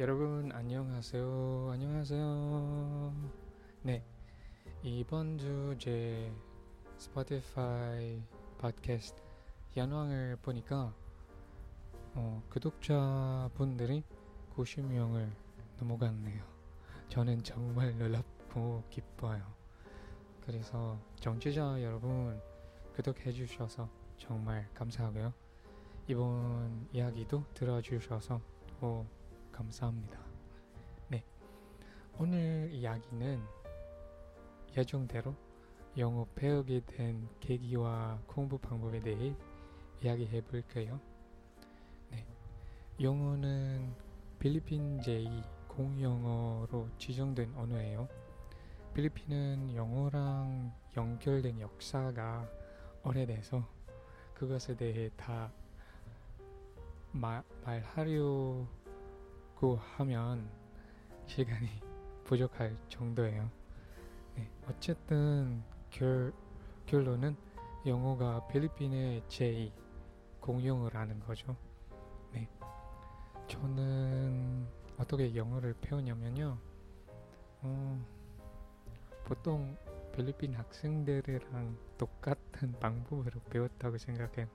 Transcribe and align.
여러분 0.00 0.50
안녕하세요. 0.52 1.70
안녕하세요. 1.72 3.14
네. 3.82 4.02
이번 4.82 5.38
주 5.38 5.76
제 5.78 6.32
스포티파이 6.98 8.20
팟캐스트 8.58 9.22
연황을 9.76 10.36
보니까 10.42 10.92
어, 12.14 12.42
구독자 12.48 13.48
분들이 13.54 14.02
90명을 14.56 15.30
넘어갔네요. 15.78 16.42
저는 17.08 17.44
정말 17.44 17.96
놀랍고 17.96 18.82
기뻐요. 18.90 19.44
그래서 20.44 20.98
정치자 21.20 21.80
여러분 21.82 22.40
구독해 22.96 23.30
주셔서 23.30 23.88
정말 24.18 24.68
감사하고요. 24.74 25.32
이번 26.08 26.88
이야기도 26.92 27.44
들어주셔서 27.54 28.40
또 28.80 29.06
감사합니다. 29.54 30.18
네. 31.08 31.24
오늘 32.18 32.68
이야기는 32.72 33.40
예정대로 34.76 35.34
영어 35.96 36.26
배우게 36.34 36.80
된 36.86 37.28
계기와 37.38 38.20
공부 38.26 38.58
방법에 38.58 39.00
대해 39.00 39.34
이야기해 40.02 40.40
볼게요. 40.42 41.00
네. 42.10 42.26
영어는 43.00 43.94
필리핀 44.40 45.00
제2 45.00 45.68
공영어로 45.68 46.88
지정된 46.98 47.54
언어예요. 47.54 48.08
필리핀은 48.92 49.74
영어랑 49.74 50.72
연결된 50.96 51.60
역사가 51.60 52.48
오래돼서 53.04 53.64
그것에 54.34 54.76
대해 54.76 55.10
다 55.16 55.52
말, 57.12 57.44
말하려 57.64 58.66
고 59.54 59.76
하면 59.96 60.48
시간이 61.26 61.68
부족할 62.24 62.76
정도예요. 62.88 63.50
네, 64.36 64.50
어쨌든 64.68 65.62
결, 65.90 66.32
결론은 66.86 67.36
영어가 67.86 68.46
필리핀의 68.48 69.22
제2 69.28 69.72
공용을 70.40 70.94
하는 70.94 71.20
거죠. 71.20 71.56
네. 72.32 72.48
저는 73.46 74.66
어떻게 74.98 75.34
영어를 75.34 75.74
배우냐면요. 75.80 76.58
어, 77.62 78.04
보통 79.24 79.76
필리핀 80.14 80.54
학생들이랑 80.54 81.76
똑같은 81.98 82.72
방법으로 82.80 83.40
배웠다고 83.50 83.98
생각해요. 83.98 84.48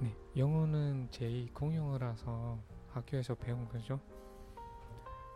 네, 0.00 0.14
영어는 0.36 1.08
제2 1.10 1.52
공용어라서 1.54 2.58
학교에서 2.98 3.34
배운 3.34 3.68
거죠. 3.68 4.00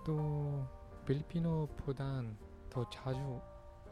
또 0.04 0.66
필리핀어보단 1.06 2.36
더 2.70 2.88
자주 2.90 3.40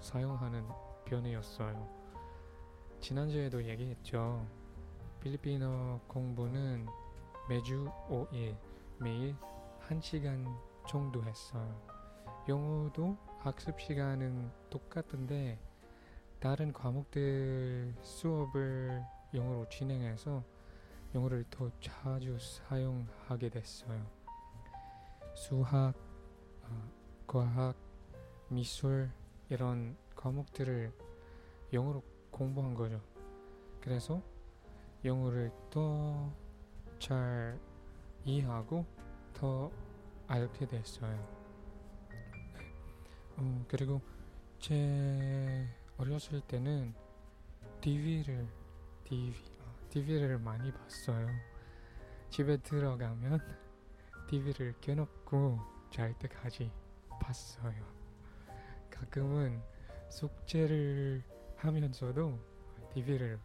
사용하는 0.00 0.66
변이었어요. 1.04 1.88
지난주에도 3.00 3.64
얘기했죠. 3.64 4.46
필리핀어 5.20 6.00
공부는 6.06 6.86
매주 7.48 7.90
5일, 8.08 8.56
매일 8.98 9.36
1시간 9.88 10.46
정도 10.88 11.22
했어요. 11.24 11.90
영어도 12.48 13.16
학습 13.38 13.80
시간은 13.80 14.50
똑같은데 14.70 15.58
다른 16.38 16.72
과목들 16.72 17.94
수업을 18.02 19.02
영어로 19.34 19.68
진행해서 19.68 20.42
영어를 21.14 21.44
더 21.50 21.70
자주 21.80 22.36
사용하게 22.38 23.48
됐어요. 23.48 24.06
수학, 25.34 25.94
어, 26.62 26.90
과학, 27.26 27.74
미술 28.48 29.10
이런 29.48 29.96
과목들을 30.14 30.92
영어로 31.72 32.02
공부한 32.30 32.74
거죠. 32.74 33.00
그래서 33.80 34.22
영어를 35.04 35.50
더 35.70 36.30
잘 37.00 37.58
이해하고 38.26 38.84
더 39.32 39.72
알게 40.28 40.66
됐어요. 40.68 41.18
어, 43.38 43.64
그리고 43.66 44.00
제 44.58 45.66
어렸을 45.96 46.42
때는 46.42 46.94
TV를 47.80 48.46
TV 49.04 49.34
TV를 49.90 50.38
많이 50.38 50.72
봤어요. 50.72 51.28
집에 52.30 52.56
들어가면 52.58 53.40
TV를 54.28 54.74
켜놓고 54.80 55.58
잘 55.90 56.16
때까지 56.18 56.70
봤어요. 57.20 57.84
가끔은 58.90 59.60
숙제를 60.08 61.22
하면서도 61.56 62.38
TV를 62.94 63.38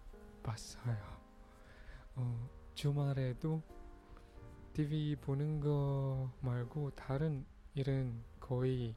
봤어요. 0.43 0.97
어, 2.15 2.49
주말에도 2.75 3.61
TV 4.73 5.15
보는 5.15 5.59
거 5.59 6.31
말고 6.41 6.91
다른 6.91 7.45
일은 7.73 8.23
거의 8.39 8.95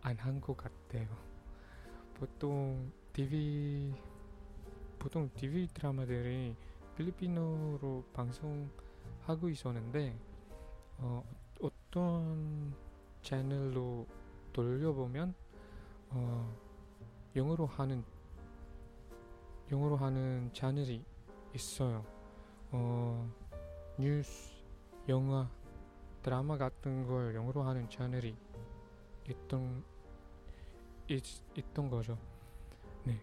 안 0.00 0.16
한 0.16 0.40
것 0.40 0.56
같아요. 0.56 1.06
보통 2.14 2.90
TV 3.12 3.94
보통 4.98 5.28
TV 5.34 5.68
드라마들이 5.68 6.56
필리핀어로 6.98 8.04
방송하고 8.12 9.48
있었는데 9.48 10.18
어, 10.98 11.22
어떤 11.60 12.74
채널로 13.22 14.04
돌려보면 14.52 15.32
어, 16.10 16.56
영어로 17.36 17.66
하는 17.66 18.04
영어로 19.70 19.96
하는 19.96 20.50
채널이 20.52 21.04
있어요. 21.54 22.04
어, 22.72 23.30
뉴스, 23.96 24.60
영화, 25.08 25.48
드라마 26.22 26.58
같은 26.58 27.06
걸 27.06 27.32
영어로 27.32 27.62
하는 27.62 27.88
채널이 27.88 28.36
있던 29.28 29.84
있, 31.06 31.22
있던 31.56 31.90
거죠. 31.90 32.18
네. 33.04 33.20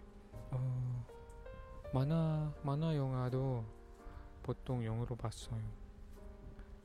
어, 0.52 1.15
만화, 1.96 2.52
만화 2.62 2.94
영화도 2.94 3.64
보통 4.44 4.84
영어로 4.84 5.16
봤어요. 5.16 5.62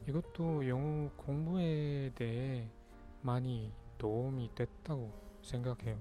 이것도 0.06 0.68
영어 0.68 1.10
공부에 1.16 2.12
대해 2.14 2.70
많이 3.20 3.72
도움이 3.98 4.54
됐다고 4.54 5.12
생각해요. 5.42 5.98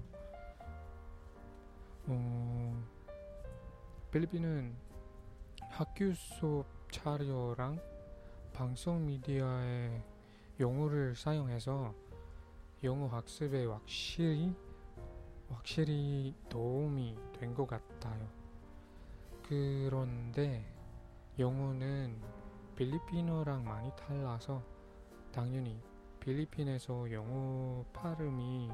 어, 2.06 2.84
필리핀은 4.12 4.76
학교 5.70 6.12
수업 6.14 6.64
자료랑 6.92 7.80
방송 8.52 9.04
미디어에 9.06 10.04
영어를 10.60 11.16
사용해서 11.16 11.92
영어 12.84 13.08
학습에 13.08 13.64
확실히 13.64 14.54
확실히 15.48 16.32
도움이 16.48 17.16
된 17.40 17.52
것 17.56 17.66
같아요. 17.66 18.39
그런데 19.50 20.64
영어는 21.36 22.16
필리핀어랑 22.76 23.64
많이 23.64 23.90
달라서 23.96 24.62
당연히 25.32 25.82
필리핀에서 26.20 27.10
영어 27.10 27.84
발음이 27.92 28.70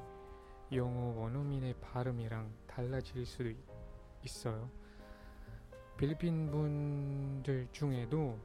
영어 0.73 1.19
원어민의 1.19 1.77
발음이랑 1.81 2.53
달라질 2.67 3.25
수도 3.25 3.51
있어요. 4.23 4.69
필리핀 5.97 6.51
분들 6.51 7.69
중에도 7.73 8.39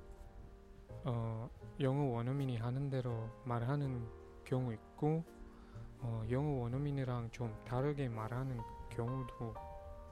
어, 1.03 1.49
영어 1.81 2.13
원어민이 2.13 2.55
하는 2.55 2.89
대로 2.89 3.27
말하는 3.43 4.07
경우 4.45 4.71
있고 4.71 5.25
어, 5.99 6.23
영어 6.31 6.61
원어민이랑 6.61 7.31
좀 7.31 7.53
다르게 7.65 8.07
말하는 8.07 8.57
경우도 8.89 9.53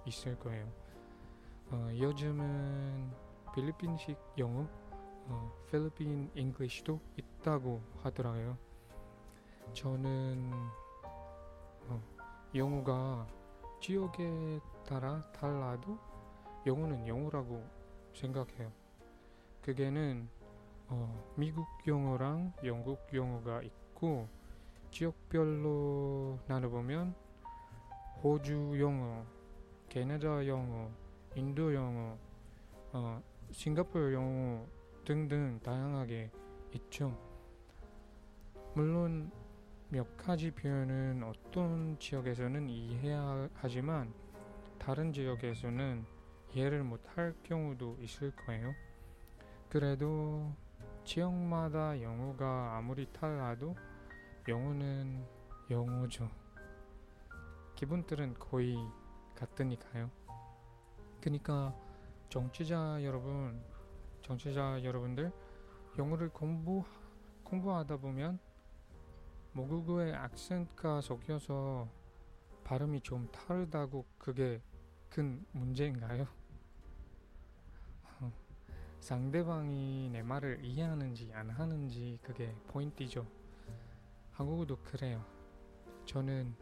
있을 0.06 0.38
거예요. 0.38 0.89
어, 1.72 1.90
요즘은 1.94 3.12
필리핀식 3.54 4.18
영어, 4.40 4.68
어, 5.28 5.52
필리핀 5.70 6.32
English도 6.34 7.00
있다고 7.16 7.80
하더라고요. 8.02 8.58
저는 9.74 10.52
어, 11.88 12.02
영어가 12.56 13.28
지역에 13.80 14.60
따라 14.88 15.24
달라도 15.32 16.00
영어는 16.66 17.08
영어라고 17.08 17.64
생각해요. 18.16 18.72
크게는 19.62 20.28
어, 20.88 21.34
미국 21.36 21.68
영어랑 21.86 22.52
영국 22.64 23.00
영어가 23.14 23.62
있고 23.62 24.28
지역별로 24.90 26.40
나눠보면 26.48 27.14
호주 28.24 28.80
영어, 28.82 29.24
캐나다 29.88 30.48
영어, 30.48 30.90
인도 31.36 31.74
영어, 31.74 32.18
어, 32.94 33.22
싱가포르 33.52 34.14
영어 34.14 34.66
등등 35.06 35.60
다양하게 35.64 36.32
있죠. 36.74 37.18
물론 38.76 39.32
몇 39.90 40.18
가지 40.18 40.52
표현은 40.52 41.24
어떤 41.24 41.98
지역에서는 41.98 42.70
이해하지만 42.70 44.14
다른 44.78 45.12
지역에서는 45.12 46.06
이해를 46.54 46.84
못할 46.84 47.34
경우도 47.44 47.98
있을 48.00 48.32
거예요. 48.36 48.74
그래도 49.70 50.52
지역마다 51.04 52.02
영어가 52.02 52.78
아무리 52.78 53.12
달라도 53.12 53.76
영어는 54.48 55.26
영어죠. 55.70 56.30
기분들은 57.76 58.36
거의 58.36 58.78
같으니까요. 59.36 60.10
그러니까 61.22 61.76
정치자 62.30 63.04
여러분, 63.04 63.62
정치자 64.22 64.84
여러분들 64.84 65.32
영어를 65.98 66.30
공부 66.30 66.84
공부하다 67.44 67.98
보면 67.98 68.40
모국어의 69.54 70.14
악센트가 70.14 71.02
섞여서 71.02 71.90
발음이 72.64 73.02
좀 73.02 73.28
다르다고 73.32 74.06
그게 74.20 74.62
큰 75.10 75.44
문제인가요? 75.52 76.28
어, 78.22 78.32
상대방이 79.00 80.10
내 80.12 80.22
말을 80.22 80.64
이해하는지 80.64 81.32
안 81.34 81.50
하는지 81.50 82.20
그게 82.22 82.54
포인트죠. 82.68 83.26
한국어도 84.34 84.78
그래요. 84.84 85.26
저는 86.06 86.56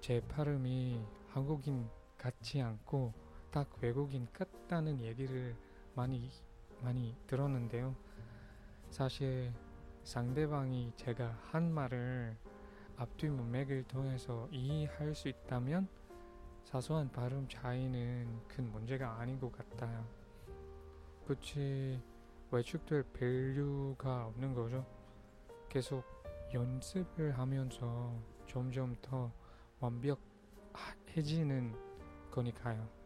제 0.00 0.20
발음이 0.28 1.00
한국인 1.28 1.88
같지 2.18 2.60
않고 2.60 3.14
딱 3.54 3.68
외국인 3.80 4.26
같다는 4.32 5.00
얘기를 5.00 5.54
많이 5.94 6.28
많이 6.80 7.16
들었는데요. 7.28 7.94
사실 8.90 9.52
상대방이 10.02 10.92
제가 10.96 11.38
한 11.52 11.72
말을 11.72 12.36
앞뒤 12.96 13.28
문맥을 13.28 13.84
통해서 13.84 14.48
이해할 14.50 15.14
수 15.14 15.28
있다면 15.28 15.86
사소한 16.64 17.12
발음 17.12 17.46
차이는 17.48 18.40
큰 18.48 18.72
문제가 18.72 19.20
아닌 19.20 19.38
것 19.38 19.52
같아요. 19.52 20.04
굳이 21.24 22.02
위축될 22.50 23.04
필요가 23.12 24.26
없는 24.26 24.52
거죠. 24.52 24.84
계속 25.68 26.02
연습을 26.52 27.38
하면서 27.38 28.20
점점 28.48 28.96
더 29.00 29.30
완벽해지는 29.78 31.72
거니까요. 32.32 33.03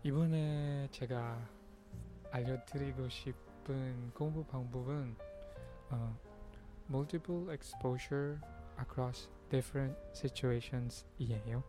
어, 0.00 0.02
이번에 0.02 0.88
제가 0.90 1.38
알려드리고 2.30 3.08
싶은 3.08 4.10
공부 4.14 4.44
방법은 4.44 5.14
어, 5.90 6.16
multiple 6.88 7.50
exposure 7.50 8.38
across 8.80 9.28
different 9.50 9.96
situations 10.10 11.06
이에요. 11.18 11.62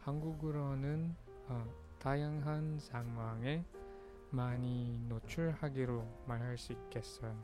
한국어로는 0.00 1.14
어, 1.48 1.66
다양한 1.98 2.78
상황에 2.78 3.64
많이 4.30 4.98
노출하기로 5.08 6.24
말할 6.26 6.56
수 6.56 6.72
있겠어요. 6.72 7.36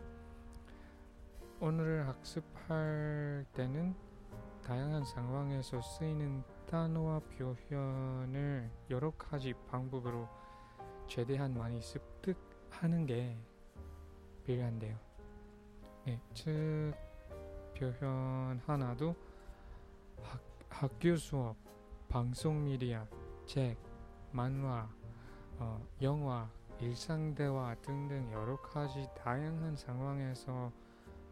오늘 1.61 2.07
학습할 2.07 3.45
때는 3.53 3.95
다양한 4.65 5.05
상황에서 5.05 5.83
쓰이는 5.83 6.45
단어와 6.71 7.21
표현을 7.21 8.71
여러 8.91 9.11
가지 9.13 9.55
방법으로 9.71 10.29
최대한 11.07 11.57
많이 11.57 11.81
습득하는 11.81 13.07
게 13.07 13.39
필요한데요. 14.45 14.99
네, 16.05 16.21
즉 16.35 16.93
표현 17.75 18.61
하나도 18.67 19.17
학, 20.23 20.41
학교 20.69 21.17
수업, 21.17 21.57
방송 22.07 22.65
미디어, 22.65 23.07
책, 23.47 23.79
만화, 24.31 24.91
어, 25.59 25.83
영화, 26.03 26.51
일상 26.81 27.35
대화 27.35 27.75
등등 27.77 28.31
여러 28.31 28.61
가지 28.61 29.09
다양한 29.17 29.75
상황에서 29.75 30.71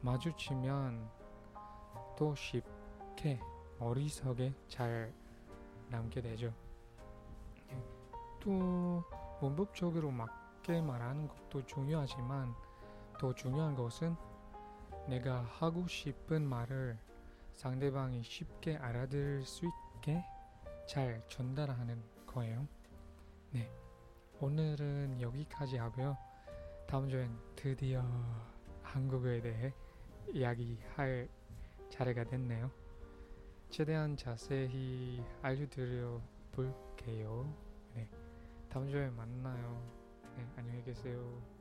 마주치면 0.00 1.10
또 2.16 2.34
쉽게 2.34 3.38
머릿속에 3.78 4.54
잘 4.66 5.12
남게 5.90 6.20
되죠. 6.20 6.52
또 8.40 9.02
문법적으로 9.40 10.10
맞게 10.10 10.80
말하는 10.80 11.28
것도 11.28 11.66
중요하지만 11.66 12.54
더 13.18 13.34
중요한 13.34 13.74
것은 13.74 14.14
내가 15.08 15.42
하고 15.42 15.86
싶은 15.86 16.42
말을 16.42 16.98
상대방이 17.54 18.22
쉽게 18.22 18.76
알아들을 18.76 19.44
수 19.44 19.66
있게 19.66 20.24
잘 20.86 21.22
전달하는 21.28 22.02
거예요. 22.26 22.66
네. 23.50 23.70
오늘은 24.40 25.20
여기까지 25.20 25.78
하고요. 25.78 26.16
다음 26.86 27.08
주엔 27.08 27.36
드디어 27.56 28.04
한국어에 28.82 29.40
대해 29.40 29.72
이야기할 30.32 31.28
차례가 31.88 32.24
됐네요. 32.24 32.70
최대한 33.70 34.16
자세히 34.16 35.22
알려드려 35.42 36.20
볼게요. 36.52 37.52
네. 37.94 38.08
다음 38.70 38.88
주에 38.88 39.10
만나요. 39.10 39.82
네, 40.36 40.46
안녕히 40.56 40.82
계세요. 40.82 41.55